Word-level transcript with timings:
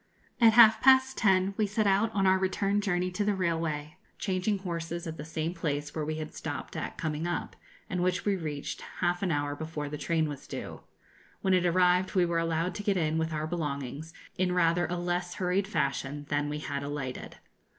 At 0.39 0.53
half 0.53 0.81
past 0.81 1.15
ten, 1.15 1.53
we 1.57 1.67
set 1.67 1.85
out 1.85 2.11
on 2.13 2.25
our 2.25 2.39
return 2.39 2.81
journey 2.81 3.11
to 3.11 3.23
the 3.23 3.35
railway, 3.35 3.97
changing 4.17 4.57
horses 4.57 5.05
at 5.05 5.17
the 5.17 5.23
same 5.23 5.53
place 5.53 5.93
where 5.93 6.03
we 6.03 6.15
had 6.15 6.33
stopped 6.33 6.75
at 6.75 6.97
coming 6.97 7.27
up, 7.27 7.55
and 7.87 8.01
which 8.01 8.25
we 8.25 8.35
reached 8.35 8.81
half 9.01 9.21
an 9.21 9.29
hour 9.31 9.55
before 9.55 9.89
the 9.89 9.99
train 9.99 10.27
was 10.27 10.47
due; 10.47 10.81
when 11.41 11.53
it 11.53 11.67
arrived 11.67 12.15
we 12.15 12.25
were 12.25 12.39
allowed 12.39 12.73
to 12.73 12.83
get 12.83 12.97
in 12.97 13.19
with 13.19 13.31
our 13.31 13.45
belongings 13.45 14.11
in 14.39 14.53
rather 14.53 14.87
a 14.87 14.97
less 14.97 15.35
hurried 15.35 15.67
fashion 15.67 16.25
than 16.29 16.49
we 16.49 16.57
had 16.57 16.81
alighted. 16.81 17.37